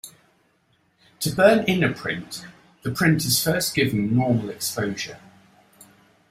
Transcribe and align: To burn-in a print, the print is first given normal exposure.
To 1.19 1.29
burn-in 1.31 1.83
a 1.83 1.93
print, 1.93 2.47
the 2.81 2.89
print 2.91 3.23
is 3.23 3.43
first 3.43 3.75
given 3.75 4.17
normal 4.17 4.49
exposure. 4.49 5.19